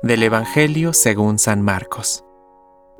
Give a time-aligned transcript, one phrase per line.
[0.00, 2.24] Del Evangelio según San Marcos.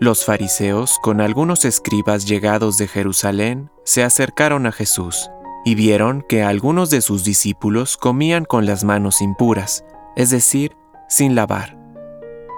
[0.00, 5.30] Los fariseos, con algunos escribas llegados de Jerusalén, se acercaron a Jesús
[5.64, 9.84] y vieron que algunos de sus discípulos comían con las manos impuras,
[10.16, 10.76] es decir,
[11.08, 11.76] sin lavar.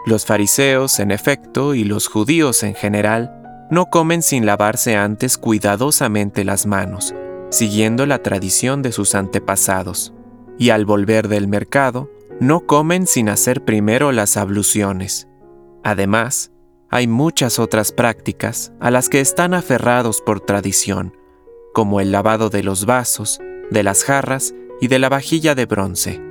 [0.06, 6.44] Los fariseos, en efecto, y los judíos en general, no comen sin lavarse antes cuidadosamente
[6.44, 7.14] las manos,
[7.50, 10.12] siguiendo la tradición de sus antepasados,
[10.58, 12.10] y al volver del mercado,
[12.40, 15.28] no comen sin hacer primero las abluciones.
[15.82, 16.52] Además,
[16.90, 21.16] hay muchas otras prácticas a las que están aferrados por tradición,
[21.74, 23.40] como el lavado de los vasos,
[23.70, 26.22] de las jarras y de la vajilla de bronce.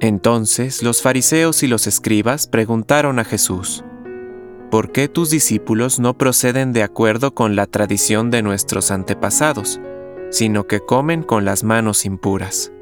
[0.00, 3.84] Entonces los fariseos y los escribas preguntaron a Jesús,
[4.70, 9.80] ¿por qué tus discípulos no proceden de acuerdo con la tradición de nuestros antepasados,
[10.30, 12.72] sino que comen con las manos impuras?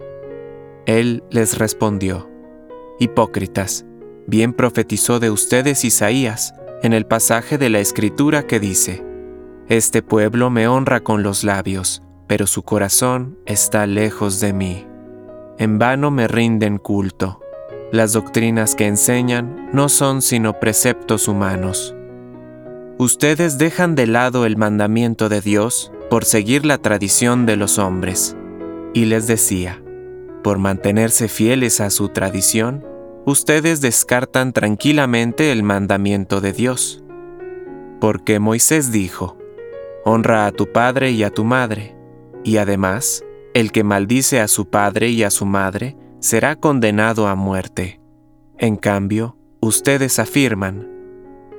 [0.87, 2.30] Él les respondió,
[3.03, 3.87] Hipócritas,
[4.27, 9.03] bien profetizó de ustedes Isaías en el pasaje de la Escritura que dice,
[9.69, 14.87] Este pueblo me honra con los labios, pero su corazón está lejos de mí.
[15.57, 17.41] En vano me rinden culto.
[17.91, 21.97] Las doctrinas que enseñan no son sino preceptos humanos.
[22.99, 28.37] Ustedes dejan de lado el mandamiento de Dios por seguir la tradición de los hombres.
[28.93, 29.83] Y les decía,
[30.43, 32.90] por mantenerse fieles a su tradición,
[33.27, 37.03] ustedes descartan tranquilamente el mandamiento de Dios.
[38.01, 39.37] Porque Moisés dijo,
[40.05, 41.95] Honra a tu padre y a tu madre,
[42.43, 47.35] y además, el que maldice a su padre y a su madre será condenado a
[47.35, 48.01] muerte.
[48.59, 50.89] En cambio, ustedes afirman,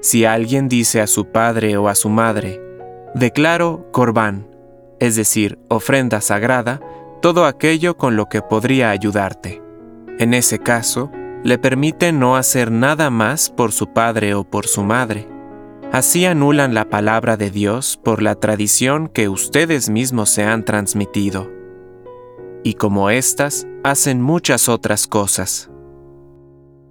[0.02, 2.60] si alguien dice a su padre o a su madre,
[3.14, 4.48] declaro corbán,
[5.00, 6.80] es decir, ofrenda sagrada,
[7.22, 9.62] todo aquello con lo que podría ayudarte.
[10.18, 11.12] En ese caso,
[11.44, 15.28] le permite no hacer nada más por su padre o por su madre.
[15.92, 21.50] Así anulan la palabra de Dios por la tradición que ustedes mismos se han transmitido.
[22.64, 25.70] Y como éstas, hacen muchas otras cosas.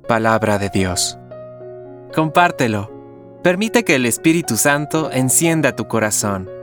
[0.06, 1.19] Palabra de Dios.
[2.15, 2.91] Compártelo.
[3.43, 6.59] Permite que el Espíritu Santo encienda tu corazón